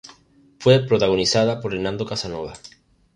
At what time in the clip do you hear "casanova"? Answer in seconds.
2.07-2.55